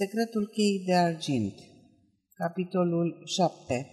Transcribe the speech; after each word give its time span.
Secretul 0.00 0.44
cheii 0.46 0.84
de 0.86 0.94
argint 0.94 1.54
Capitolul 2.34 3.22
7 3.24 3.86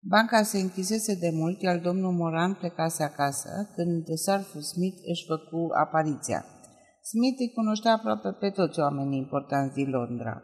Banca 0.00 0.42
se 0.42 0.58
închisese 0.58 1.14
de 1.14 1.30
mult, 1.32 1.62
iar 1.62 1.78
domnul 1.78 2.12
Moran 2.12 2.54
plecase 2.54 3.02
acasă, 3.02 3.72
când 3.74 4.06
Sarfu 4.24 4.60
Smith 4.60 4.98
își 5.12 5.24
făcu 5.26 5.68
apariția. 5.84 6.44
Smith 7.10 7.38
îi 7.38 7.52
cunoștea 7.54 7.92
aproape 7.92 8.30
pe 8.40 8.50
toți 8.50 8.80
oamenii 8.80 9.18
importanți 9.18 9.74
din 9.74 9.90
Londra. 9.90 10.42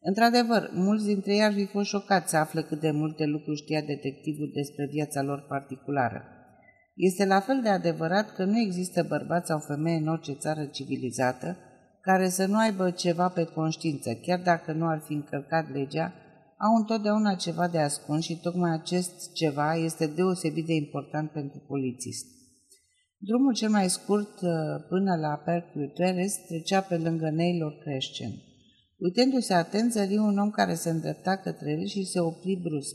Într-adevăr, 0.00 0.70
mulți 0.74 1.06
dintre 1.06 1.32
ei 1.34 1.42
ar 1.42 1.52
fi 1.52 1.66
fost 1.66 1.88
șocați 1.88 2.30
să 2.30 2.36
afle 2.36 2.62
cât 2.62 2.80
de 2.80 2.90
multe 2.90 3.24
lucruri 3.24 3.60
știa 3.62 3.80
detectivul 3.80 4.50
despre 4.54 4.84
viața 4.90 5.22
lor 5.22 5.46
particulară. 5.48 6.22
Este 6.94 7.24
la 7.24 7.40
fel 7.40 7.60
de 7.62 7.68
adevărat 7.68 8.34
că 8.34 8.44
nu 8.44 8.58
există 8.58 9.02
bărbat 9.02 9.46
sau 9.46 9.58
femeie 9.58 9.96
în 9.96 10.08
orice 10.08 10.32
țară 10.32 10.64
civilizată 10.66 11.56
care 12.00 12.28
să 12.28 12.46
nu 12.46 12.58
aibă 12.58 12.90
ceva 12.90 13.28
pe 13.28 13.44
conștiință, 13.44 14.14
chiar 14.14 14.40
dacă 14.40 14.72
nu 14.72 14.86
ar 14.86 15.02
fi 15.06 15.12
încălcat 15.12 15.72
legea, 15.72 16.12
au 16.56 16.74
întotdeauna 16.74 17.34
ceva 17.34 17.68
de 17.68 17.78
ascuns 17.78 18.24
și 18.24 18.40
tocmai 18.40 18.72
acest 18.72 19.32
ceva 19.32 19.74
este 19.74 20.06
deosebit 20.06 20.66
de 20.66 20.74
important 20.74 21.30
pentru 21.30 21.58
polițist. 21.66 22.26
Drumul 23.18 23.54
cel 23.54 23.70
mai 23.70 23.90
scurt 23.90 24.40
uh, 24.40 24.50
până 24.88 25.16
la 25.16 25.42
Perkview 25.44 25.86
Terrace 25.86 26.44
trecea 26.46 26.80
pe 26.80 26.96
lângă 26.96 27.30
Naylor 27.30 27.78
Crescent. 27.82 28.34
Uitându-se 28.98 29.54
atent, 29.54 29.92
zări 29.92 30.16
un 30.16 30.38
om 30.38 30.50
care 30.50 30.74
se 30.74 30.90
îndrepta 30.90 31.36
către 31.36 31.70
el 31.70 31.86
și 31.86 32.04
se 32.04 32.20
opri 32.20 32.60
brusc. 32.62 32.94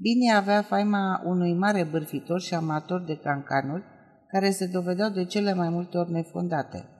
Bine 0.00 0.32
avea 0.32 0.62
faima 0.62 1.22
unui 1.24 1.52
mare 1.52 1.84
bârfitor 1.84 2.40
și 2.40 2.54
amator 2.54 3.04
de 3.04 3.16
cancanuri, 3.16 3.84
care 4.28 4.50
se 4.50 4.66
dovedeau 4.66 5.10
de 5.10 5.24
cele 5.24 5.54
mai 5.54 5.68
multe 5.68 5.98
ori 5.98 6.10
nefondate. 6.10 6.93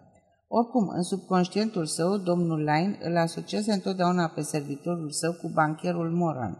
Oricum, 0.46 0.88
în 0.88 1.02
subconștientul 1.02 1.86
său, 1.86 2.16
domnul 2.16 2.58
Line 2.58 2.98
îl 3.02 3.16
asociase 3.16 3.72
întotdeauna 3.72 4.28
pe 4.28 4.40
servitorul 4.40 5.10
său 5.10 5.32
cu 5.32 5.48
bancherul 5.48 6.10
Moran. 6.10 6.58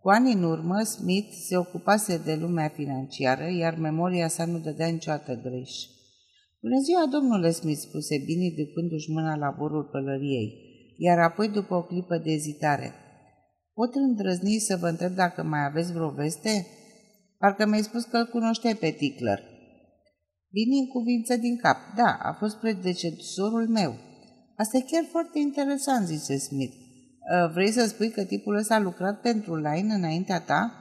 Cu 0.00 0.08
ani 0.08 0.32
în 0.32 0.42
urmă, 0.42 0.82
Smith 0.82 1.32
se 1.48 1.56
ocupase 1.56 2.18
de 2.24 2.34
lumea 2.34 2.68
financiară, 2.68 3.50
iar 3.50 3.74
memoria 3.74 4.28
sa 4.28 4.44
nu 4.44 4.58
dădea 4.58 4.86
niciodată 4.86 5.40
greș. 5.42 5.70
Bună 6.60 6.80
ziua, 6.84 7.06
domnule 7.10 7.50
Smith, 7.50 7.80
spuse 7.80 8.22
Bini 8.24 8.54
ducându-și 8.56 9.10
mâna 9.10 9.36
la 9.36 9.54
borul 9.58 9.88
pălăriei, 9.92 10.54
iar 10.96 11.18
apoi, 11.18 11.48
după 11.48 11.74
o 11.74 11.82
clipă 11.82 12.16
de 12.16 12.30
ezitare, 12.30 12.94
Pot 13.80 13.94
îndrăzni 13.94 14.58
să 14.58 14.76
vă 14.76 14.88
întreb 14.88 15.12
dacă 15.14 15.42
mai 15.42 15.64
aveți 15.64 15.92
vreo 15.92 16.10
veste? 16.10 16.66
Parcă 17.38 17.66
mi-ai 17.66 17.82
spus 17.82 18.04
că 18.04 18.16
îl 18.16 18.26
cunoșteai 18.26 18.74
pe 18.74 18.90
Tickler. 18.90 19.42
Vin 20.52 20.68
în 20.80 20.86
cuvință 20.86 21.36
din 21.36 21.56
cap. 21.56 21.76
Da, 21.96 22.18
a 22.22 22.32
fost 22.32 22.56
predecesorul 22.56 23.68
meu. 23.68 23.94
Asta 24.56 24.76
e 24.76 24.90
chiar 24.90 25.04
foarte 25.10 25.38
interesant, 25.38 26.06
zice 26.06 26.36
Smith. 26.36 26.74
Ă, 27.34 27.50
vrei 27.54 27.70
să 27.70 27.86
spui 27.86 28.10
că 28.10 28.24
tipul 28.24 28.56
ăsta 28.56 28.74
a 28.74 28.78
lucrat 28.78 29.20
pentru 29.20 29.56
Line 29.56 29.94
înaintea 29.94 30.40
ta? 30.40 30.72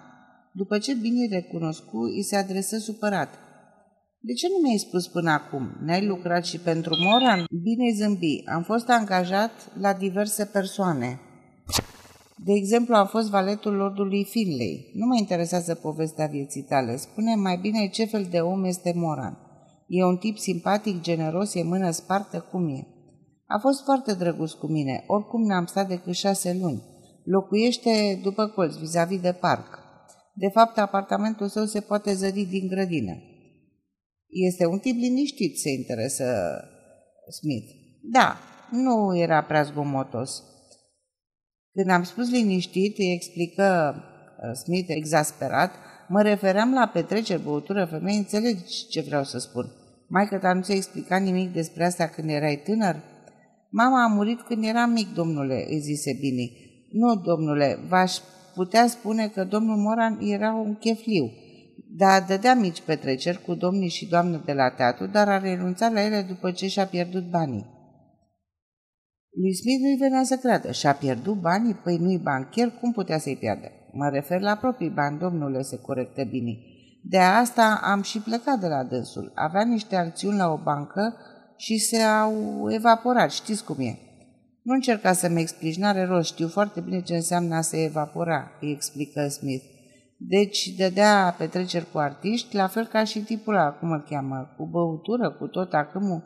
După 0.53 0.78
ce 0.78 0.94
Bini 0.94 1.28
recunoscu, 1.31 1.97
îi 1.97 2.23
se 2.23 2.36
adresă 2.36 2.78
supărat. 2.78 3.30
De 4.20 4.34
ce 4.34 4.47
nu 4.47 4.58
mi-ai 4.64 4.78
spus 4.78 5.08
până 5.08 5.31
acum? 5.31 5.70
N-ai 5.81 6.06
lucrat 6.06 6.45
și 6.45 6.59
pentru 6.59 6.95
Moran? 7.03 7.45
Bine 7.62 7.94
zâmbi. 7.95 8.44
Am 8.45 8.64
fost 8.64 8.90
angajat 8.90 9.52
la 9.80 9.94
diverse 9.94 10.45
persoane. 10.45 11.20
De 12.36 12.53
exemplu, 12.53 12.95
am 12.95 13.08
fost 13.08 13.30
valetul 13.30 13.73
lordului 13.73 14.25
Finlay. 14.25 14.92
Nu 14.94 15.06
mă 15.06 15.16
interesează 15.17 15.75
povestea 15.75 16.25
vieții 16.25 16.64
tale. 16.64 16.95
Spune 16.95 17.36
mai 17.36 17.58
bine 17.62 17.88
ce 17.88 18.06
fel 18.06 18.28
de 18.30 18.40
om 18.40 18.64
este 18.64 18.94
Moran. 18.95 19.48
E 19.92 20.04
un 20.04 20.18
tip 20.18 20.38
simpatic, 20.38 21.02
generos, 21.02 21.54
e 21.54 21.64
mână 21.64 21.92
spartă, 21.92 22.48
cum 22.52 22.68
e? 22.68 22.88
A 23.45 23.58
fost 23.59 23.84
foarte 23.84 24.14
drăguț 24.14 24.52
cu 24.52 24.68
mine, 24.68 25.04
oricum 25.08 25.46
n-am 25.46 25.66
stat 25.66 25.88
decât 25.88 26.14
șase 26.14 26.58
luni. 26.62 26.84
Locuiește 27.23 28.20
după 28.23 28.48
colț, 28.48 28.76
vis-a-vis 28.76 29.22
de 29.22 29.31
parc. 29.31 29.80
De 30.34 30.48
fapt, 30.48 30.78
apartamentul 30.78 31.48
său 31.48 31.66
se 31.66 31.80
poate 31.80 32.14
zări 32.14 32.44
din 32.44 32.68
grădină. 32.68 33.14
Este 34.28 34.66
un 34.66 34.80
tip 34.80 34.97
liniștit, 34.97 35.58
se 35.58 35.69
interesă 35.69 36.25
Smith. 37.40 37.72
Da, 38.02 38.38
nu 38.72 39.18
era 39.18 39.44
prea 39.44 39.63
zgomotos. 39.63 40.44
Când 41.74 41.90
am 41.90 42.03
spus 42.03 42.30
liniștit, 42.30 42.97
îi 42.97 43.13
explică 43.13 43.96
uh, 43.96 44.56
Smith 44.56 44.88
exasperat, 44.88 45.72
mă 46.08 46.22
refeream 46.22 46.74
la 46.74 46.88
petreceri, 46.88 47.44
băutură, 47.44 47.86
femei, 47.86 48.18
înțelegi 48.18 48.88
ce 48.90 49.02
vreau 49.02 49.24
să 49.24 49.38
spun. 49.38 49.78
Mai 50.09 50.28
că 50.28 50.38
ta 50.38 50.53
nu 50.53 50.62
ți-a 50.62 50.75
explicat 50.75 51.22
nimic 51.22 51.53
despre 51.53 51.86
asta 51.86 52.08
când 52.08 52.30
erai 52.30 52.62
tânăr? 52.66 52.96
Mama 53.70 54.03
a 54.03 54.08
murit 54.08 54.42
când 54.42 54.64
eram 54.64 54.92
mic, 54.92 55.14
domnule, 55.14 55.66
îi 55.70 55.80
zise 55.80 56.18
Bini. 56.20 56.52
Nu, 56.92 57.16
domnule, 57.16 57.80
v-aș 57.88 58.18
putea 58.56 58.88
spune 58.88 59.28
că 59.28 59.44
domnul 59.44 59.78
Moran 59.78 60.19
era 60.22 60.53
un 60.53 60.75
chefliu, 60.75 61.31
dar 61.98 62.24
dădea 62.28 62.53
mici 62.56 62.81
petreceri 62.81 63.42
cu 63.42 63.53
domnii 63.53 63.90
și 63.90 64.08
doamne 64.08 64.42
de 64.46 64.53
la 64.53 64.69
teatru, 64.69 65.06
dar 65.06 65.28
a 65.28 65.40
renunțat 65.40 65.94
la 65.94 66.03
ele 66.03 66.22
după 66.22 66.52
ce 66.52 66.68
și-a 66.68 66.86
pierdut 66.86 67.30
banii. 67.30 67.78
Lui 69.42 69.56
Smith 69.56 69.80
nu-i 69.81 69.98
venea 69.98 70.24
să 70.24 70.36
creadă. 70.36 70.72
Și-a 70.72 70.94
pierdut 70.94 71.40
banii? 71.40 71.74
Păi 71.74 71.98
nu-i 71.98 72.18
bancher, 72.18 72.69
cum 72.80 72.92
putea 72.92 73.18
să-i 73.18 73.36
piardă? 73.36 73.72
Mă 73.92 74.09
refer 74.09 74.42
la 74.42 74.56
proprii 74.56 74.90
bani, 74.90 75.19
domnule, 75.19 75.62
se 75.62 75.78
corectă 75.78 76.24
bine. 76.24 76.52
De 77.02 77.18
asta 77.18 77.80
am 77.84 78.02
și 78.02 78.20
plecat 78.20 78.60
de 78.60 78.68
la 78.68 78.84
dânsul. 78.84 79.32
Avea 79.36 79.64
niște 79.64 79.96
acțiuni 79.96 80.38
la 80.38 80.52
o 80.52 80.58
bancă 80.64 81.16
și 81.58 81.78
se 81.78 82.02
au 82.02 82.34
evaporat, 82.70 83.32
știți 83.32 83.64
cum 83.64 83.76
e. 83.80 84.00
Nu 84.64 84.74
încerca 84.74 85.14
să-mi 85.14 85.42
explici, 85.42 85.78
n-are 85.78 86.06
rost, 86.06 86.32
știu 86.32 86.48
foarte 86.48 86.80
bine 86.80 87.02
ce 87.02 87.16
înseamnă 87.16 87.56
a 87.56 87.62
se 87.62 87.84
evapora, 87.84 88.52
îi 88.62 88.72
explică 88.72 89.28
Smith. 89.28 89.64
Deci 90.18 90.68
dădea 90.78 91.36
petreceri 91.38 91.92
cu 91.92 91.98
artiști, 91.98 92.56
la 92.56 92.68
fel 92.68 92.86
ca 92.86 93.04
și 93.04 93.20
tipul 93.20 93.54
ăla, 93.54 93.72
cum 93.72 93.92
îl 93.92 94.06
cheamă, 94.10 94.54
cu 94.58 94.66
băutură, 94.66 95.31
cu 95.31 95.48
tot 95.48 95.74
acâmul. 95.74 96.24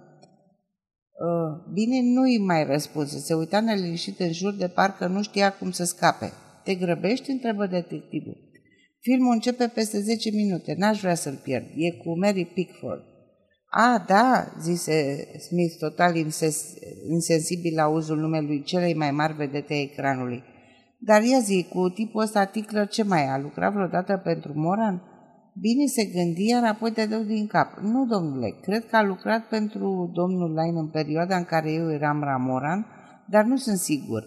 Uh, 1.14 1.72
bine, 1.74 2.02
nu-i 2.02 2.38
mai 2.38 2.66
răspunse. 2.66 3.18
Se 3.18 3.34
uita 3.34 3.60
neliniștit 3.60 4.20
în 4.20 4.32
jur 4.32 4.54
de 4.54 4.68
parcă 4.68 5.08
nu 5.08 5.22
știa 5.22 5.54
cum 5.54 5.72
să 5.72 5.84
scape. 5.84 6.32
Te 6.64 6.76
grăbești? 6.76 7.32
întrebă 7.32 7.66
detectivul. 7.66 8.38
Filmul 9.06 9.34
începe 9.34 9.68
peste 9.68 10.00
10 10.00 10.30
minute. 10.30 10.76
N-aș 10.78 11.00
vrea 11.00 11.16
să-l 11.16 11.40
pierd. 11.44 11.66
E 11.76 11.92
cu 11.92 12.18
Mary 12.20 12.46
Pickford. 12.46 13.04
A, 13.70 14.04
da, 14.08 14.54
zise 14.62 15.28
Smith, 15.40 15.76
total 15.80 16.16
insensibil 17.10 17.74
la 17.76 17.88
uzul 17.88 18.18
numelui 18.18 18.64
celei 18.64 18.94
mai 18.94 19.12
mari 19.12 19.34
vedete 19.34 19.74
a 19.74 19.82
ecranului. 19.82 20.44
Dar 21.00 21.24
ia 21.24 21.40
zi, 21.40 21.66
cu 21.70 21.90
tipul 21.90 22.22
ăsta 22.22 22.46
Tickler 22.46 22.88
ce 22.88 23.04
mai 23.04 23.28
a 23.28 23.38
lucrat 23.38 23.74
vreodată 23.74 24.22
pentru 24.24 24.52
Moran? 24.56 25.02
Bine 25.60 25.86
se 25.86 26.06
gândi, 26.06 26.48
iar 26.48 26.64
apoi 26.64 26.92
te 26.92 27.06
dău 27.06 27.22
din 27.22 27.48
cap. 27.48 27.78
Nu, 27.82 28.06
domnule, 28.06 28.50
cred 28.62 28.86
că 28.86 28.96
a 28.96 29.04
lucrat 29.04 29.48
pentru 29.48 30.12
domnul 30.14 30.54
Lain 30.54 30.78
în 30.78 30.88
perioada 30.88 31.38
în 31.38 31.46
care 31.46 31.72
eu 31.72 31.92
eram 31.92 32.24
Ramoran, 32.24 32.86
dar 33.30 33.44
nu 33.44 33.56
sunt 33.56 33.78
sigur. 33.78 34.24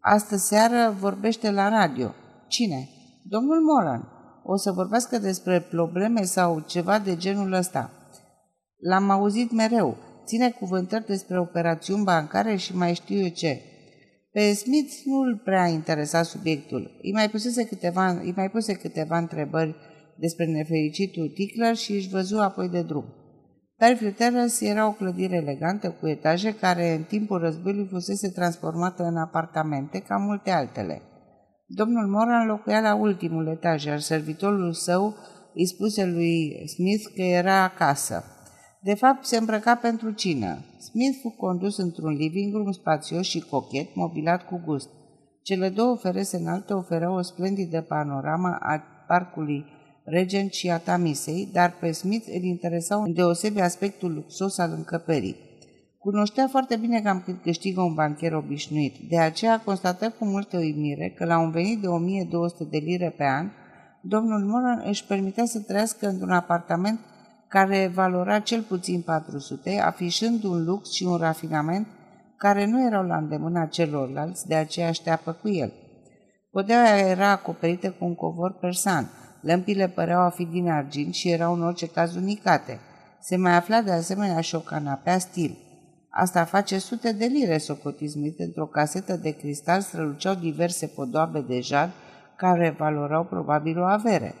Astă 0.00 0.36
seară 0.36 0.96
vorbește 0.98 1.50
la 1.50 1.68
radio. 1.68 2.14
Cine? 2.48 2.88
Domnul 3.34 3.60
Moran. 3.60 4.08
O 4.44 4.56
să 4.56 4.72
vorbească 4.72 5.18
despre 5.18 5.60
probleme 5.60 6.22
sau 6.22 6.60
ceva 6.60 6.98
de 6.98 7.16
genul 7.16 7.52
ăsta. 7.52 7.90
L-am 8.78 9.10
auzit 9.10 9.52
mereu. 9.52 9.96
Ține 10.24 10.50
cuvântări 10.50 11.06
despre 11.06 11.40
operațiuni 11.40 12.04
bancare 12.04 12.56
și 12.56 12.76
mai 12.76 12.94
știu 12.94 13.16
eu 13.16 13.28
ce. 13.28 13.60
Pe 14.32 14.52
Smith 14.52 14.92
nu 15.04 15.16
îl 15.16 15.40
prea 15.44 15.66
interesa 15.66 16.22
subiectul. 16.22 16.98
Îi 17.02 17.12
mai 17.12 17.30
pusese 17.30 17.64
câteva, 17.64 18.10
îi 18.10 18.32
mai 18.36 18.50
puse 18.50 18.74
câteva 18.74 19.18
întrebări 19.18 19.76
despre 20.16 20.46
nefericitul 20.46 21.28
Tickler 21.34 21.76
și 21.76 21.92
își 21.92 22.08
văzu 22.08 22.36
apoi 22.36 22.68
de 22.68 22.82
drum. 22.82 23.04
Fairview 23.76 24.10
Terrace 24.10 24.68
era 24.68 24.86
o 24.86 24.92
clădire 24.92 25.36
elegantă 25.36 25.90
cu 26.00 26.08
etaje 26.08 26.54
care 26.54 26.92
în 26.92 27.02
timpul 27.02 27.38
războiului 27.38 27.88
fusese 27.90 28.28
transformată 28.28 29.02
în 29.02 29.16
apartamente 29.16 29.98
ca 29.98 30.16
multe 30.16 30.50
altele. 30.50 31.02
Domnul 31.72 32.06
Moran 32.06 32.46
locuia 32.46 32.80
la 32.80 32.94
ultimul 32.94 33.46
etaj, 33.46 33.84
iar 33.84 33.98
servitorul 33.98 34.72
său 34.72 35.14
îi 35.54 35.66
spuse 35.66 36.06
lui 36.06 36.62
Smith 36.66 37.04
că 37.14 37.22
era 37.22 37.62
acasă. 37.62 38.24
De 38.82 38.94
fapt, 38.94 39.24
se 39.24 39.36
îmbrăca 39.36 39.74
pentru 39.74 40.10
cină. 40.10 40.58
Smith 40.78 41.18
fu 41.22 41.28
condus 41.28 41.76
într-un 41.76 42.12
living 42.12 42.54
room 42.54 42.72
spațios 42.72 43.26
și 43.26 43.40
cochet, 43.40 43.94
mobilat 43.94 44.46
cu 44.46 44.60
gust. 44.64 44.88
Cele 45.42 45.68
două 45.68 45.96
ferese 45.96 46.36
înalte 46.36 46.72
ofereau 46.72 47.14
o 47.14 47.22
splendidă 47.22 47.80
panoramă 47.80 48.56
a 48.60 48.82
parcului 49.06 49.64
Regent 50.04 50.52
și 50.52 50.70
a 50.70 50.78
Tamisei, 50.78 51.48
dar 51.52 51.76
pe 51.80 51.92
Smith 51.92 52.26
îl 52.26 52.42
interesau 52.42 53.08
deosebi 53.08 53.60
aspectul 53.60 54.14
luxos 54.14 54.58
al 54.58 54.72
încăperii. 54.76 55.36
Cunoștea 56.00 56.48
foarte 56.48 56.76
bine 56.76 57.00
cam 57.00 57.22
cât 57.24 57.42
câștigă 57.42 57.80
un 57.80 57.94
bancher 57.94 58.32
obișnuit, 58.32 58.96
de 59.08 59.18
aceea 59.18 59.60
constată 59.60 60.10
cu 60.18 60.24
multă 60.24 60.56
uimire 60.56 61.14
că 61.16 61.24
la 61.24 61.38
un 61.38 61.50
venit 61.50 61.80
de 61.80 61.86
1200 61.86 62.64
de 62.64 62.76
lire 62.76 63.14
pe 63.16 63.24
an, 63.24 63.50
domnul 64.02 64.44
Moran 64.44 64.82
își 64.86 65.06
permitea 65.06 65.44
să 65.44 65.60
trăiască 65.60 66.08
într-un 66.08 66.30
apartament 66.30 67.00
care 67.48 67.90
valora 67.94 68.38
cel 68.38 68.62
puțin 68.62 69.00
400, 69.00 69.80
afișând 69.80 70.44
un 70.44 70.64
lux 70.64 70.92
și 70.92 71.04
un 71.04 71.16
rafinament 71.16 71.86
care 72.36 72.66
nu 72.66 72.86
erau 72.86 73.06
la 73.06 73.16
îndemâna 73.16 73.66
celorlalți, 73.66 74.46
de 74.46 74.54
aceea 74.54 74.88
așteapă 74.88 75.32
cu 75.32 75.48
el. 75.48 75.72
Podeaua 76.50 76.98
era 76.98 77.30
acoperită 77.30 77.90
cu 77.90 78.04
un 78.04 78.14
covor 78.14 78.58
persan, 78.60 79.10
lămpile 79.40 79.88
păreau 79.88 80.20
a 80.20 80.28
fi 80.28 80.44
din 80.44 80.68
argint 80.68 81.14
și 81.14 81.30
erau 81.30 81.54
în 81.54 81.62
orice 81.62 81.86
caz 81.86 82.14
unicate. 82.14 82.78
Se 83.20 83.36
mai 83.36 83.56
afla 83.56 83.82
de 83.82 83.90
asemenea 83.90 84.40
și 84.40 84.54
o 84.54 84.58
canapea 84.58 85.18
stil. 85.18 85.68
Asta 86.10 86.44
face 86.44 86.78
sute 86.78 87.12
de 87.12 87.24
lire, 87.24 87.58
socotismit, 87.58 88.38
într-o 88.38 88.66
casetă 88.66 89.16
de 89.16 89.30
cristal 89.30 89.80
străluceau 89.80 90.34
diverse 90.34 90.86
podoabe 90.86 91.40
de 91.40 91.60
jad 91.60 91.90
care 92.36 92.74
valorau 92.78 93.24
probabil 93.24 93.78
o 93.78 93.84
avere. 93.84 94.34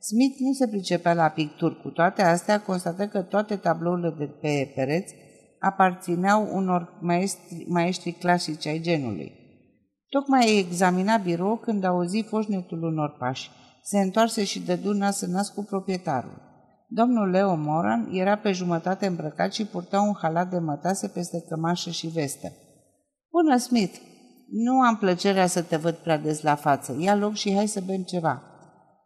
Smith 0.00 0.36
nu 0.38 0.52
se 0.52 0.68
pricepea 0.68 1.14
la 1.14 1.28
picturi, 1.28 1.80
cu 1.80 1.88
toate 1.88 2.22
astea 2.22 2.60
constată 2.60 3.06
că 3.06 3.22
toate 3.22 3.56
tablourile 3.56 4.14
de 4.18 4.24
pe 4.24 4.72
pereți 4.74 5.14
aparțineau 5.58 6.48
unor 6.52 6.98
maestri, 7.00 7.66
maestri 7.68 8.12
clasici 8.12 8.66
ai 8.66 8.80
genului. 8.80 9.32
Tocmai 10.08 10.58
examina 10.58 11.16
birou 11.16 11.56
când 11.56 11.84
auzi 11.84 12.22
foșnetul 12.28 12.82
unor 12.82 13.16
pași. 13.18 13.50
Se 13.82 13.98
întoarse 13.98 14.44
și 14.44 14.60
dădu 14.60 14.92
nas 14.92 15.20
în 15.20 15.30
nas 15.30 15.48
cu 15.48 15.64
proprietarul. 15.64 16.51
Domnul 16.94 17.30
Leo 17.30 17.54
Moran 17.54 18.08
era 18.10 18.36
pe 18.36 18.52
jumătate 18.52 19.06
îmbrăcat 19.06 19.52
și 19.52 19.66
purta 19.66 20.00
un 20.00 20.14
halat 20.20 20.50
de 20.50 20.58
mătase 20.58 21.08
peste 21.08 21.44
cămașă 21.48 21.90
și 21.90 22.06
vestă. 22.06 22.52
Bună, 23.30 23.56
Smith! 23.56 23.96
Nu 24.50 24.80
am 24.80 24.96
plăcerea 24.96 25.46
să 25.46 25.62
te 25.62 25.76
văd 25.76 25.94
prea 25.94 26.18
des 26.18 26.42
la 26.42 26.54
față. 26.54 26.96
Ia 26.98 27.14
loc 27.14 27.34
și 27.34 27.54
hai 27.54 27.66
să 27.66 27.80
bem 27.86 28.02
ceva. 28.02 28.42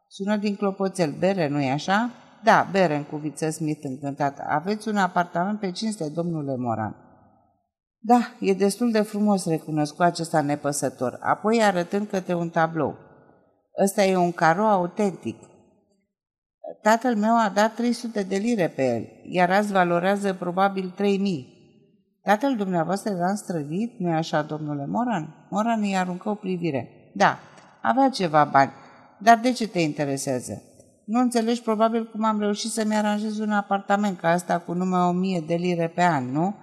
Sună 0.08 0.36
din 0.36 0.54
clopoțel. 0.54 1.14
Bere, 1.18 1.48
nu-i 1.48 1.70
așa? 1.70 2.10
Da, 2.44 2.68
bere, 2.70 2.96
în 2.96 3.04
cuviță 3.04 3.50
Smith 3.50 3.80
încântat. 3.82 4.38
Aveți 4.48 4.88
un 4.88 4.96
apartament 4.96 5.60
pe 5.60 5.70
cinste, 5.70 6.08
domnule 6.08 6.56
Moran. 6.56 6.96
Da, 7.98 8.20
e 8.40 8.54
destul 8.54 8.90
de 8.90 9.00
frumos, 9.00 9.46
recunosc 9.46 9.94
cu 9.94 10.02
acesta 10.02 10.40
nepăsător, 10.40 11.18
apoi 11.20 11.62
arătând 11.62 12.06
către 12.08 12.34
un 12.34 12.48
tablou. 12.48 12.96
Ăsta 13.82 14.04
e 14.04 14.16
un 14.16 14.32
caro 14.32 14.62
autentic. 14.62 15.36
Tatăl 16.82 17.16
meu 17.16 17.34
a 17.36 17.52
dat 17.54 17.74
300 17.74 18.22
de 18.22 18.36
lire 18.36 18.68
pe 18.68 18.94
el, 18.94 19.06
iar 19.22 19.50
azi 19.50 19.72
valorează 19.72 20.34
probabil 20.34 20.92
3000. 20.96 21.54
Tatăl 22.22 22.56
dumneavoastră 22.56 23.12
era 23.12 23.30
înstrăvit, 23.30 23.98
nu-i 23.98 24.12
așa, 24.14 24.42
domnule 24.42 24.86
Moran? 24.86 25.46
Moran 25.50 25.80
îi 25.80 25.96
aruncă 25.96 26.28
o 26.28 26.34
privire. 26.34 26.88
Da, 27.14 27.38
avea 27.82 28.08
ceva 28.08 28.44
bani, 28.44 28.72
dar 29.18 29.38
de 29.38 29.52
ce 29.52 29.68
te 29.68 29.80
interesează? 29.80 30.62
Nu 31.04 31.20
înțelegi 31.20 31.62
probabil 31.62 32.10
cum 32.10 32.24
am 32.24 32.40
reușit 32.40 32.70
să-mi 32.70 32.94
aranjez 32.94 33.38
un 33.38 33.50
apartament 33.50 34.18
ca 34.18 34.28
asta 34.28 34.58
cu 34.58 34.72
numai 34.72 35.08
1000 35.08 35.44
de 35.46 35.54
lire 35.54 35.92
pe 35.94 36.02
an, 36.02 36.30
nu? 36.30 36.54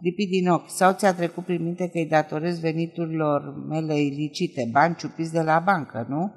Lipi 0.00 0.26
din 0.26 0.48
ochi. 0.48 0.70
Sau 0.70 0.92
ți-a 0.92 1.14
trecut 1.14 1.44
prin 1.44 1.62
minte 1.62 1.84
că 1.84 1.98
îi 1.98 2.06
datorez 2.06 2.60
veniturilor 2.60 3.66
mele 3.68 4.00
ilicite, 4.00 4.68
bani 4.72 4.94
ciupiți 4.94 5.32
de 5.32 5.40
la 5.40 5.58
bancă, 5.58 6.06
nu? 6.08 6.32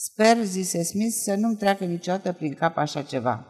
Sper, 0.00 0.36
zise 0.44 0.82
Smith, 0.82 1.14
să 1.22 1.34
nu-mi 1.34 1.56
treacă 1.56 1.84
niciodată 1.84 2.32
prin 2.32 2.54
cap 2.54 2.76
așa 2.76 3.02
ceva. 3.02 3.46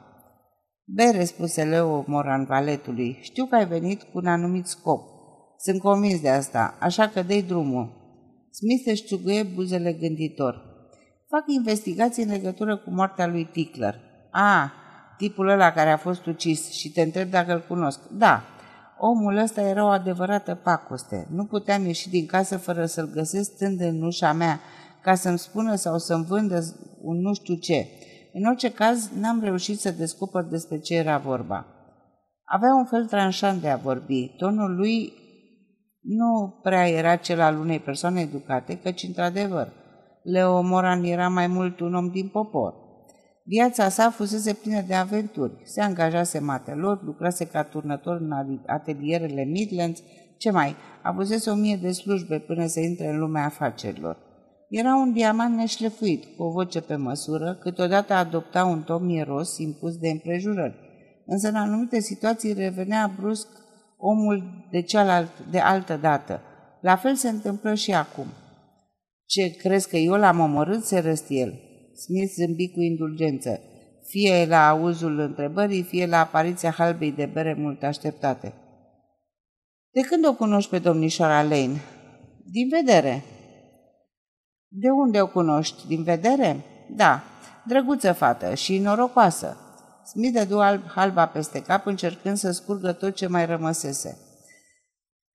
Bere, 0.85 1.25
spuse 1.25 1.65
Leo 1.65 2.05
Moran 2.07 2.45
valetului, 2.45 3.19
știu 3.21 3.47
că 3.47 3.55
ai 3.55 3.67
venit 3.67 4.03
cu 4.03 4.11
un 4.13 4.27
anumit 4.27 4.67
scop. 4.67 5.09
Sunt 5.59 5.81
convins 5.81 6.21
de 6.21 6.29
asta, 6.29 6.77
așa 6.81 7.09
că 7.09 7.23
dai 7.23 7.43
drumul. 7.43 7.93
Smith 8.51 8.87
își 8.87 9.05
ciuguie 9.05 9.43
buzele 9.43 9.93
gânditor. 9.93 10.55
Fac 11.29 11.45
investigații 11.47 12.23
în 12.23 12.31
legătură 12.31 12.77
cu 12.77 12.91
moartea 12.91 13.27
lui 13.27 13.45
Tickler. 13.45 14.01
A, 14.31 14.73
tipul 15.17 15.49
ăla 15.49 15.73
care 15.73 15.91
a 15.91 15.97
fost 15.97 16.27
ucis 16.27 16.71
și 16.71 16.91
te 16.91 17.03
întreb 17.03 17.31
dacă 17.31 17.53
îl 17.53 17.65
cunosc. 17.69 18.01
Da, 18.11 18.43
omul 18.99 19.37
ăsta 19.37 19.61
era 19.61 19.85
o 19.85 19.89
adevărată 19.89 20.55
pacoste. 20.55 21.27
Nu 21.31 21.45
puteam 21.45 21.85
ieși 21.87 22.09
din 22.09 22.27
casă 22.27 22.57
fără 22.57 22.87
să-l 22.87 23.11
găsesc 23.13 23.51
stând 23.55 23.81
în 23.81 24.03
ușa 24.03 24.33
mea 24.33 24.61
ca 25.09 25.15
să-mi 25.15 25.39
spună 25.39 25.75
sau 25.75 25.99
să-mi 25.99 26.25
vândă 26.25 26.65
un 27.01 27.21
nu 27.21 27.35
știu 27.35 27.55
ce. 27.55 27.87
În 28.33 28.45
orice 28.45 28.73
caz, 28.73 29.11
n-am 29.21 29.41
reușit 29.41 29.79
să 29.81 29.91
descoper 29.91 30.43
despre 30.43 30.79
ce 30.79 30.95
era 30.95 31.19
vorba. 31.19 31.67
Avea 32.45 32.75
un 32.75 32.85
fel 32.85 33.07
tranșant 33.07 33.61
de 33.61 33.69
a 33.69 33.77
vorbi. 33.77 34.35
Tonul 34.37 34.75
lui 34.77 35.13
nu 36.01 36.61
prea 36.63 36.89
era 36.89 37.17
cel 37.17 37.41
al 37.41 37.59
unei 37.59 37.79
persoane 37.79 38.21
educate, 38.21 38.79
căci, 38.79 39.03
într-adevăr, 39.03 39.73
Leo 40.23 40.63
Moran 40.63 41.05
era 41.05 41.29
mai 41.29 41.47
mult 41.47 41.81
un 41.81 41.95
om 41.95 42.11
din 42.11 42.29
popor. 42.29 42.75
Viața 43.45 43.89
sa 43.89 44.11
fusese 44.11 44.53
plină 44.53 44.81
de 44.87 44.95
aventuri. 44.95 45.61
Se 45.65 45.81
angajase 45.81 46.39
matelor, 46.39 47.03
lucrase 47.03 47.47
ca 47.47 47.63
turnător 47.63 48.21
în 48.21 48.61
atelierele 48.67 49.45
Midlands, 49.45 50.03
ce 50.39 50.51
mai, 50.51 50.75
avusese 51.03 51.51
o 51.51 51.55
mie 51.55 51.77
de 51.77 51.91
slujbe 51.91 52.39
până 52.39 52.67
să 52.67 52.81
intre 52.81 53.09
în 53.09 53.19
lumea 53.19 53.45
afacerilor. 53.45 54.27
Era 54.69 54.95
un 54.95 55.13
diamant 55.13 55.57
neșlefuit, 55.57 56.25
cu 56.37 56.43
o 56.43 56.51
voce 56.51 56.81
pe 56.81 56.97
măsură, 56.97 57.55
câteodată 57.55 58.13
adopta 58.13 58.65
un 58.65 58.83
tom 58.83 59.05
mieros 59.05 59.59
impus 59.59 59.97
de 59.97 60.09
împrejurări. 60.09 60.77
Însă 61.27 61.49
în 61.49 61.55
anumite 61.55 62.01
situații 62.01 62.53
revenea 62.53 63.15
brusc 63.21 63.49
omul 63.97 64.67
de, 64.71 64.83
cealalt, 64.83 65.31
de 65.51 65.59
altă 65.59 65.97
dată. 65.97 66.41
La 66.81 66.97
fel 66.97 67.15
se 67.15 67.29
întâmplă 67.29 67.75
și 67.75 67.95
acum. 67.95 68.27
Ce, 69.27 69.57
crezi 69.57 69.89
că 69.89 69.97
eu 69.97 70.15
l-am 70.15 70.39
omorât?" 70.39 70.85
se 70.85 70.99
răsti 70.99 71.39
el. 71.39 71.61
Smith 71.95 72.33
zâmbi 72.33 72.71
cu 72.71 72.81
indulgență, 72.81 73.61
fie 74.05 74.47
la 74.49 74.69
auzul 74.69 75.19
întrebării, 75.19 75.83
fie 75.83 76.07
la 76.07 76.19
apariția 76.19 76.71
halbei 76.71 77.13
de 77.13 77.31
bere 77.33 77.55
mult 77.59 77.83
așteptate. 77.83 78.55
De 79.91 80.01
când 80.01 80.27
o 80.27 80.35
cunoști 80.35 80.71
pe 80.71 80.79
domnișoara 80.79 81.43
Lane? 81.43 81.81
Din 82.45 82.69
vedere. 82.69 83.25
De 84.69 84.89
unde 84.91 85.21
o 85.21 85.27
cunoști? 85.27 85.87
Din 85.87 86.03
vedere? 86.03 86.65
Da, 86.91 87.23
drăguță 87.65 88.13
fată 88.13 88.55
și 88.55 88.79
norocoasă. 88.79 89.57
Smith 90.05 90.39
dădu 90.39 90.59
alb, 90.59 90.83
halba 90.87 91.27
peste 91.27 91.63
cap, 91.63 91.87
încercând 91.87 92.37
să 92.37 92.51
scurgă 92.51 92.93
tot 92.93 93.15
ce 93.15 93.27
mai 93.27 93.47
rămăsese. 93.47 94.19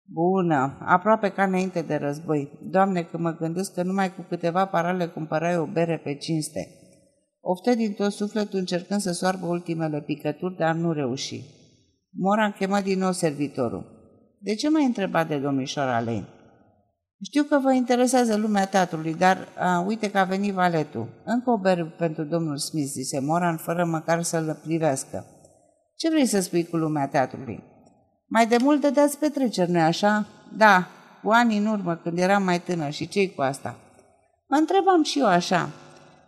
Bună, 0.05 0.77
aproape 0.79 1.29
ca 1.29 1.43
înainte 1.43 1.81
de 1.81 1.95
război. 1.95 2.59
Doamne, 2.61 3.01
că 3.01 3.17
mă 3.17 3.31
gândesc 3.31 3.73
că 3.73 3.83
numai 3.83 4.15
cu 4.15 4.25
câteva 4.29 4.65
parale 4.65 5.07
cumpărai 5.07 5.57
o 5.57 5.65
bere 5.65 5.97
pe 5.97 6.15
cinste. 6.15 6.67
Ofte 7.41 7.75
din 7.75 7.93
tot 7.93 8.11
sufletul 8.11 8.59
încercând 8.59 9.01
să 9.01 9.11
soarbă 9.11 9.45
ultimele 9.45 10.01
picături, 10.01 10.55
dar 10.55 10.75
nu 10.75 10.91
reuși. 10.91 11.41
Moran 12.09 12.51
chemă 12.51 12.79
din 12.79 12.99
nou 12.99 13.11
servitorul. 13.11 13.85
De 14.39 14.55
ce 14.55 14.69
m-ai 14.69 14.85
întrebat 14.85 15.27
de 15.27 15.37
domnișoara 15.37 15.99
Lane? 15.99 16.27
Știu 17.25 17.43
că 17.43 17.59
vă 17.63 17.73
interesează 17.73 18.35
lumea 18.35 18.65
teatrului, 18.65 19.13
dar 19.13 19.47
a, 19.57 19.83
uite 19.87 20.11
că 20.11 20.17
a 20.17 20.23
venit 20.23 20.53
valetul. 20.53 21.07
Încă 21.25 21.49
o 21.49 21.57
bere 21.57 21.83
pentru 21.97 22.23
domnul 22.23 22.57
Smith, 22.57 22.89
zise 22.89 23.19
Moran, 23.19 23.57
fără 23.57 23.85
măcar 23.85 24.21
să-l 24.21 24.59
privească. 24.63 25.25
Ce 25.95 26.09
vrei 26.09 26.25
să 26.25 26.41
spui 26.41 26.65
cu 26.65 26.77
lumea 26.77 27.07
teatrului? 27.07 27.63
Mai 28.27 28.47
de 28.47 28.57
mult 28.61 28.81
dădeați 28.81 29.17
petreceri, 29.17 29.71
nu 29.71 29.79
așa? 29.79 30.27
Da, 30.57 30.87
cu 31.23 31.29
ani 31.29 31.57
în 31.57 31.65
urmă, 31.65 31.95
când 31.95 32.17
eram 32.17 32.43
mai 32.43 32.59
tânăr 32.59 32.91
și 32.91 33.07
cei 33.07 33.33
cu 33.33 33.41
asta? 33.41 33.77
Mă 34.47 34.57
întrebam 34.57 35.03
și 35.03 35.19
eu 35.19 35.25
așa. 35.25 35.69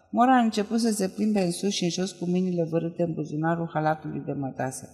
Moran 0.10 0.38
a 0.38 0.42
început 0.42 0.80
să 0.80 0.92
se 0.92 1.10
plimbe 1.10 1.42
în 1.42 1.52
sus 1.52 1.72
și 1.72 1.84
în 1.84 1.90
jos 1.90 2.12
cu 2.12 2.26
mâinile 2.26 2.68
vărâte 2.70 3.04
în 3.04 3.14
buzunarul 3.14 3.70
halatului 3.74 4.24
de 4.26 4.32
mătase. 4.32 4.90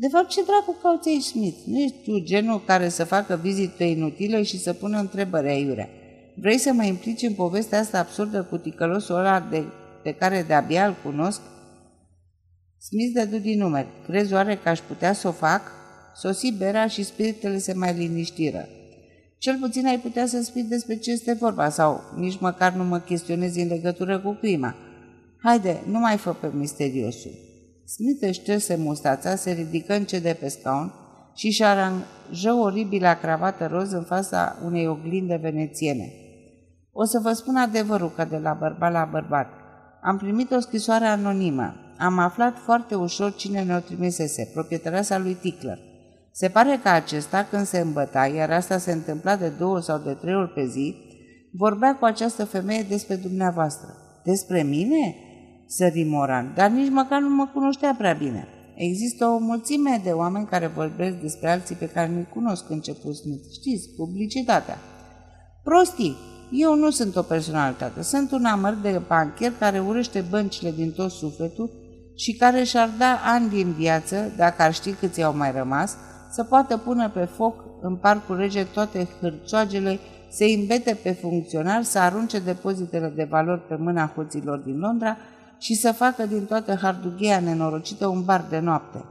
De 0.00 0.08
fapt, 0.08 0.28
ce 0.28 0.42
dracu 0.42 0.76
cauți 0.82 1.08
aici, 1.08 1.22
Smith? 1.22 1.56
Nu 1.66 1.78
ești 1.78 1.96
tu 2.04 2.18
genul 2.18 2.64
care 2.64 2.88
să 2.88 3.04
facă 3.04 3.38
vizite 3.42 3.84
inutile 3.84 4.42
și 4.42 4.58
să 4.58 4.72
pună 4.72 4.98
întrebări 4.98 5.48
aiurea. 5.48 5.88
Vrei 6.34 6.58
să 6.58 6.72
mă 6.72 6.84
implici 6.84 7.22
în 7.22 7.32
povestea 7.32 7.78
asta 7.78 7.98
absurdă 7.98 8.42
cu 8.42 8.56
ticălosul 8.56 9.14
ăla 9.14 9.40
de, 9.40 9.64
pe 10.02 10.12
care 10.12 10.44
de-abia 10.46 10.86
îl 10.86 10.94
cunosc? 11.04 11.40
Smith 12.78 13.12
dădu 13.14 13.38
din 13.38 13.58
numeri. 13.58 13.86
Crezi 14.06 14.32
oare 14.32 14.56
că 14.56 14.68
aș 14.68 14.80
putea 14.80 15.12
să 15.12 15.28
o 15.28 15.32
fac? 15.32 15.62
Sosi 16.14 16.52
berea 16.52 16.86
și 16.86 17.02
spiritele 17.02 17.58
se 17.58 17.72
mai 17.72 17.94
liniștiră. 17.94 18.68
Cel 19.38 19.58
puțin 19.60 19.86
ai 19.86 19.98
putea 19.98 20.26
să 20.26 20.42
spui 20.42 20.62
despre 20.62 20.96
ce 20.96 21.10
este 21.10 21.32
vorba 21.32 21.68
sau 21.68 22.00
nici 22.16 22.40
măcar 22.40 22.72
nu 22.72 22.84
mă 22.84 22.98
chestionezi 22.98 23.60
în 23.60 23.68
legătură 23.68 24.18
cu 24.18 24.32
crima. 24.40 24.74
Haide, 25.42 25.82
nu 25.86 25.98
mai 25.98 26.16
fă 26.16 26.32
pe 26.32 26.50
misteriosul. 26.52 27.47
Smith 27.94 28.22
își 28.22 28.40
șterse 28.40 28.76
mustața, 28.76 29.34
se 29.34 29.50
ridică 29.50 29.94
încet 29.94 30.22
de 30.22 30.36
pe 30.40 30.48
scaun 30.48 30.92
și 31.34 31.46
își 31.46 31.62
aranjă 31.62 32.52
oribila 32.60 33.14
cravată 33.14 33.66
roz 33.66 33.92
în 33.92 34.02
fața 34.02 34.56
unei 34.64 34.86
oglinde 34.86 35.38
venețiene. 35.42 36.12
O 36.92 37.04
să 37.04 37.18
vă 37.22 37.32
spun 37.32 37.56
adevărul 37.56 38.12
că 38.16 38.24
de 38.24 38.36
la 38.36 38.52
bărbat 38.52 38.92
la 38.92 39.08
bărbat. 39.10 39.46
Am 40.02 40.16
primit 40.16 40.50
o 40.50 40.60
scrisoare 40.60 41.04
anonimă. 41.04 41.74
Am 41.98 42.18
aflat 42.18 42.58
foarte 42.58 42.94
ușor 42.94 43.34
cine 43.34 43.62
ne-o 43.62 43.78
trimisese, 43.78 44.50
proprietarasa 44.54 45.18
lui 45.18 45.34
Tickler. 45.34 45.78
Se 46.32 46.48
pare 46.48 46.80
că 46.82 46.88
acesta, 46.88 47.46
când 47.50 47.66
se 47.66 47.78
îmbăta, 47.78 48.26
iar 48.26 48.50
asta 48.50 48.78
se 48.78 48.92
întâmpla 48.92 49.36
de 49.36 49.48
două 49.48 49.80
sau 49.80 49.98
de 49.98 50.12
trei 50.12 50.34
ori 50.34 50.52
pe 50.52 50.66
zi, 50.66 50.94
vorbea 51.52 51.96
cu 51.96 52.04
această 52.04 52.44
femeie 52.44 52.86
despre 52.88 53.14
dumneavoastră. 53.14 53.88
Despre 54.24 54.62
mine? 54.62 55.14
Sări 55.68 56.04
Moran, 56.04 56.52
dar 56.54 56.70
nici 56.70 56.90
măcar 56.90 57.20
nu 57.20 57.28
mă 57.28 57.46
cunoștea 57.52 57.94
prea 57.98 58.12
bine. 58.12 58.48
Există 58.74 59.26
o 59.26 59.38
mulțime 59.38 60.00
de 60.04 60.10
oameni 60.10 60.46
care 60.46 60.66
vorbesc 60.66 61.16
despre 61.16 61.50
alții 61.50 61.74
pe 61.74 61.88
care 61.88 62.08
nu-i 62.08 62.28
cunosc 62.34 62.70
început 62.70 63.16
Smith. 63.16 63.44
Știți, 63.52 63.88
publicitatea. 63.96 64.78
Prostii! 65.62 66.16
Eu 66.50 66.74
nu 66.74 66.90
sunt 66.90 67.16
o 67.16 67.22
personalitate, 67.22 68.02
sunt 68.02 68.32
un 68.32 68.44
amăr 68.44 68.78
de 68.82 69.00
bancher 69.08 69.52
care 69.58 69.80
urăște 69.80 70.24
băncile 70.30 70.70
din 70.70 70.92
tot 70.92 71.10
sufletul 71.10 71.70
și 72.16 72.32
care 72.32 72.62
și-ar 72.62 72.90
da 72.98 73.20
ani 73.24 73.48
din 73.48 73.72
viață, 73.72 74.32
dacă 74.36 74.62
ar 74.62 74.74
ști 74.74 74.92
câți 74.92 75.22
au 75.22 75.36
mai 75.36 75.52
rămas, 75.52 75.96
să 76.30 76.44
poată 76.44 76.76
pune 76.76 77.08
pe 77.08 77.24
foc 77.24 77.64
în 77.80 77.96
parcul 77.96 78.36
rege 78.36 78.64
toate 78.64 79.08
hârcioagele, 79.20 79.98
să 80.30 80.44
îmbete 80.58 80.98
pe 81.02 81.10
funcționar, 81.10 81.82
să 81.82 81.98
arunce 81.98 82.38
depozitele 82.38 83.12
de 83.16 83.26
valori 83.30 83.66
pe 83.66 83.76
mâna 83.76 84.12
hoților 84.14 84.58
din 84.58 84.78
Londra 84.78 85.16
și 85.58 85.74
să 85.74 85.92
facă 85.92 86.26
din 86.26 86.44
toată 86.44 86.74
hardugheia 86.74 87.40
nenorocită 87.40 88.06
un 88.06 88.24
bar 88.24 88.46
de 88.50 88.58
noapte. 88.58 89.04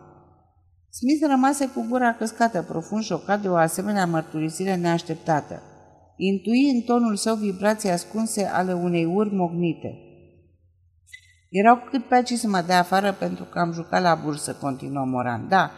Smith 0.90 1.26
rămase 1.30 1.68
cu 1.68 1.86
gura 1.90 2.14
căscată, 2.14 2.62
profund 2.62 3.04
șocat 3.04 3.42
de 3.42 3.50
o 3.50 3.56
asemenea 3.56 4.06
mărturisire 4.06 4.76
neașteptată. 4.76 5.62
Intui 6.16 6.70
în 6.74 6.82
tonul 6.82 7.16
său 7.16 7.36
vibrații 7.36 7.90
ascunse 7.90 8.46
ale 8.46 8.74
unei 8.74 9.06
uri 9.06 9.34
mognite. 9.34 9.98
Erau 11.50 11.82
cât 11.92 12.04
pe 12.04 12.16
aici 12.16 12.32
să 12.32 12.48
mă 12.48 12.64
dea 12.68 12.80
afară 12.80 13.12
pentru 13.12 13.44
că 13.44 13.60
am 13.60 13.72
jucat 13.72 14.02
la 14.02 14.16
bursă, 14.24 14.54
continuă 14.54 15.06
Moran. 15.06 15.48
Da, 15.50 15.72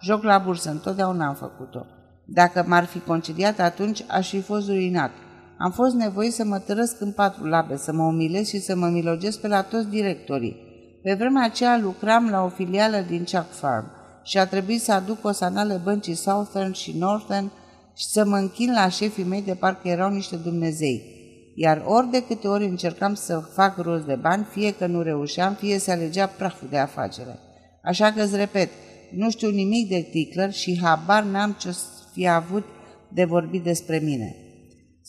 joc 0.00 0.22
la 0.22 0.38
bursă, 0.38 0.70
întotdeauna 0.70 1.26
am 1.26 1.34
făcut-o. 1.34 1.86
Dacă 2.24 2.64
m-ar 2.66 2.84
fi 2.84 2.98
concediat 2.98 3.58
atunci, 3.58 4.04
aș 4.08 4.28
fi 4.28 4.40
fost 4.40 4.68
ruinat. 4.68 5.10
Am 5.58 5.70
fost 5.70 5.94
nevoit 5.94 6.32
să 6.32 6.44
mă 6.44 6.58
tărăsc 6.58 7.00
în 7.00 7.12
patru 7.12 7.44
labe, 7.44 7.76
să 7.76 7.92
mă 7.92 8.02
umilesc 8.02 8.48
și 8.48 8.60
să 8.60 8.76
mă 8.76 8.86
milogesc 8.86 9.40
pe 9.40 9.48
la 9.48 9.62
toți 9.62 9.88
directorii. 9.88 10.56
Pe 11.02 11.14
vremea 11.14 11.44
aceea 11.44 11.78
lucram 11.78 12.28
la 12.28 12.44
o 12.44 12.48
filială 12.48 13.04
din 13.08 13.18
Chuck 13.18 13.50
Farm 13.50 13.90
și 14.24 14.38
a 14.38 14.46
trebuit 14.46 14.82
să 14.82 14.92
aduc 14.92 15.24
o 15.24 15.30
sanale 15.32 15.80
băncii 15.84 16.14
Southern 16.14 16.72
și 16.72 16.96
Northern 16.98 17.50
și 17.96 18.06
să 18.06 18.24
mă 18.24 18.36
închin 18.36 18.72
la 18.72 18.88
șefii 18.88 19.24
mei 19.24 19.42
de 19.42 19.54
parcă 19.54 19.88
erau 19.88 20.10
niște 20.10 20.36
dumnezei. 20.36 21.14
Iar 21.54 21.82
ori 21.86 22.10
de 22.10 22.22
câte 22.22 22.48
ori 22.48 22.64
încercam 22.64 23.14
să 23.14 23.38
fac 23.54 23.76
rost 23.76 24.04
de 24.04 24.14
bani, 24.14 24.46
fie 24.50 24.74
că 24.74 24.86
nu 24.86 25.02
reușeam, 25.02 25.54
fie 25.54 25.78
se 25.78 25.92
alegea 25.92 26.26
praful 26.26 26.68
de 26.70 26.78
afacere. 26.78 27.38
Așa 27.82 28.12
că 28.12 28.22
îți 28.22 28.36
repet, 28.36 28.70
nu 29.10 29.30
știu 29.30 29.50
nimic 29.50 29.88
de 29.88 30.08
Tickler 30.10 30.52
și 30.52 30.80
habar 30.82 31.22
n-am 31.22 31.56
ce 31.58 31.76
fi 32.12 32.28
avut 32.28 32.64
de 33.12 33.24
vorbit 33.24 33.62
despre 33.62 33.98
mine. 33.98 34.45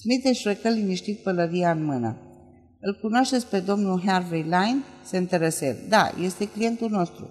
Smith 0.02 0.26
își 0.30 0.48
recă 0.48 0.70
liniștit 0.70 1.20
pălăria 1.20 1.72
în 1.72 1.84
mână. 1.84 2.18
Îl 2.80 3.00
cunoașteți 3.02 3.48
pe 3.48 3.60
domnul 3.60 4.02
Harvey 4.06 4.42
Line? 4.42 4.84
Se 5.06 5.18
întărăse. 5.18 5.86
Da, 5.90 6.12
este 6.22 6.50
clientul 6.50 6.90
nostru. 6.90 7.30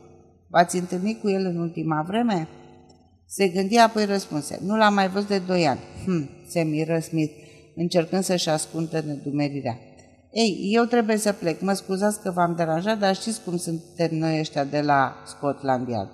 V-ați 0.48 0.76
întâlnit 0.76 1.20
cu 1.20 1.28
el 1.28 1.44
în 1.44 1.56
ultima 1.58 2.02
vreme? 2.02 2.48
Se 3.26 3.48
gândi, 3.48 3.76
apoi 3.76 4.04
răspunse. 4.04 4.60
Nu 4.62 4.76
l-am 4.76 4.94
mai 4.94 5.08
văzut 5.08 5.28
de 5.28 5.38
doi 5.38 5.66
ani. 5.66 5.80
Hm, 6.04 6.28
se 6.48 6.62
miră 6.62 6.98
Smith, 6.98 7.32
încercând 7.76 8.22
să-și 8.22 8.48
ascundă 8.48 9.02
nedumerirea. 9.06 9.78
Ei, 10.32 10.70
eu 10.72 10.84
trebuie 10.84 11.16
să 11.16 11.32
plec. 11.32 11.60
Mă 11.60 11.72
scuzați 11.72 12.20
că 12.20 12.30
v-am 12.30 12.54
deranjat, 12.56 12.98
dar 12.98 13.14
știți 13.14 13.42
cum 13.44 13.56
suntem 13.56 14.08
noi 14.10 14.38
ăștia 14.38 14.64
de 14.64 14.80
la 14.80 15.14
Scotland 15.26 15.88
Yard. 15.88 16.10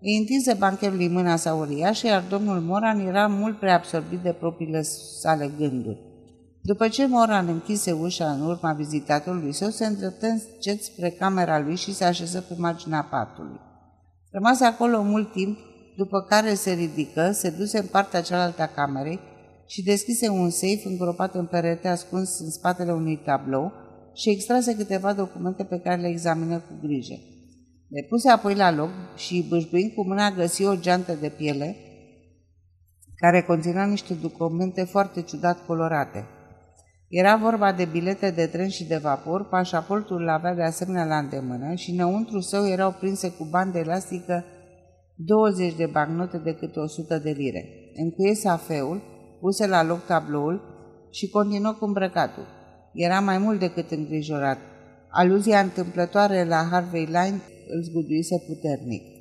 Îi 0.00 0.16
întinse 0.16 0.54
bancherului 0.54 1.08
mâna 1.08 1.36
sa 1.36 1.54
uriașă, 1.54 2.06
iar 2.06 2.24
domnul 2.28 2.60
Moran 2.60 3.06
era 3.06 3.26
mult 3.26 3.58
prea 3.58 3.74
absorbit 3.74 4.18
de 4.18 4.32
propriile 4.32 4.82
sale 5.20 5.50
gânduri. 5.58 5.98
După 6.60 6.88
ce 6.88 7.06
Moran 7.06 7.48
închise 7.48 7.92
ușa 7.92 8.30
în 8.30 8.40
urma 8.40 8.72
vizitatorului 8.72 9.52
său, 9.52 9.68
se 9.68 9.86
îndreptă 9.86 10.26
încet 10.26 10.82
spre 10.82 11.10
camera 11.10 11.60
lui 11.60 11.76
și 11.76 11.94
se 11.94 12.04
așeză 12.04 12.40
pe 12.40 12.54
marginea 12.58 13.06
patului. 13.10 13.60
Rămase 14.30 14.64
acolo 14.64 15.02
mult 15.02 15.32
timp, 15.32 15.58
după 15.96 16.20
care 16.20 16.54
se 16.54 16.72
ridică, 16.72 17.30
se 17.30 17.50
duse 17.50 17.78
în 17.78 17.86
partea 17.86 18.22
cealaltă 18.22 18.62
a 18.62 18.66
camerei 18.66 19.20
și 19.66 19.82
deschise 19.82 20.28
un 20.28 20.50
safe 20.50 20.82
îngropat 20.84 21.34
în 21.34 21.46
perete 21.46 21.88
ascuns 21.88 22.38
în 22.38 22.50
spatele 22.50 22.92
unui 22.92 23.20
tablou 23.24 23.72
și 24.14 24.30
extrase 24.30 24.76
câteva 24.76 25.12
documente 25.12 25.64
pe 25.64 25.78
care 25.78 26.00
le 26.00 26.08
examină 26.08 26.56
cu 26.56 26.86
grijă. 26.86 27.14
Le 27.88 28.02
puse 28.08 28.30
apoi 28.30 28.54
la 28.54 28.70
loc 28.70 28.90
și, 29.16 29.46
bâșbuind 29.48 29.92
cu 29.92 30.06
mâna, 30.06 30.30
găsi 30.30 30.64
o 30.64 30.76
geantă 30.76 31.12
de 31.20 31.28
piele 31.28 31.76
care 33.16 33.42
conținea 33.42 33.86
niște 33.86 34.14
documente 34.14 34.84
foarte 34.84 35.22
ciudat 35.22 35.66
colorate. 35.66 36.26
Era 37.08 37.36
vorba 37.36 37.72
de 37.72 37.84
bilete 37.84 38.30
de 38.30 38.46
tren 38.46 38.68
și 38.68 38.84
de 38.84 38.96
vapor, 38.96 39.48
pașaportul 39.48 40.20
îl 40.20 40.28
avea 40.28 40.54
de 40.54 40.62
asemenea 40.62 41.04
la 41.04 41.18
îndemână 41.18 41.74
și 41.74 41.90
înăuntru 41.90 42.40
său 42.40 42.66
erau 42.66 42.92
prinse 42.92 43.30
cu 43.30 43.44
bandă 43.50 43.78
elastică 43.78 44.44
20 45.14 45.74
de 45.74 45.86
bagnote 45.86 46.38
de 46.38 46.54
câte 46.54 46.78
100 46.78 47.18
de 47.18 47.30
lire. 47.30 47.64
Încuie 47.94 48.34
safeul, 48.34 49.02
puse 49.40 49.66
la 49.66 49.82
loc 49.82 50.04
tabloul 50.04 50.60
și 51.10 51.28
continuă 51.28 51.72
cu 51.72 51.84
îmbrăcatul. 51.84 52.46
Era 52.92 53.20
mai 53.20 53.38
mult 53.38 53.58
decât 53.58 53.90
îngrijorat. 53.90 54.58
Aluzia 55.08 55.60
întâmplătoare 55.60 56.44
la 56.44 56.68
Harvey 56.70 57.04
Line 57.04 57.40
zgodil 57.82 58.24
se 58.24 58.38
poternik. 58.46 59.15